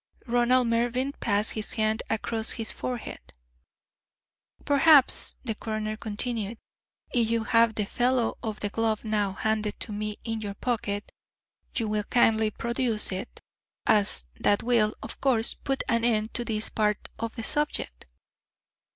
[0.25, 3.19] Ronald Mervyn passed his hand across his forehead.
[4.65, 6.57] "Perhaps," the coroner continued,
[7.13, 11.11] "if you have the fellow of the glove now handed to me in your pocket,
[11.75, 13.41] you will kindly produce it,
[13.85, 18.07] as that will, of course, put an end to this part of the subject."